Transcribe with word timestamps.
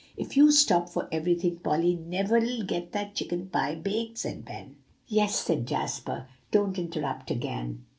"If 0.17 0.35
you 0.35 0.51
stop 0.51 0.89
for 0.89 1.07
everything, 1.11 1.57
Polly 1.57 1.93
never'll 1.95 2.63
get 2.63 2.91
that 2.91 3.13
chicken 3.13 3.49
pie 3.49 3.75
baked," 3.75 4.17
said 4.17 4.43
Ben. 4.43 4.77
"Yes," 5.07 5.35
said 5.35 5.67
Jasper; 5.67 6.25
"now 6.25 6.25
don't 6.49 6.79
interrupt 6.79 7.29
again. 7.29 7.85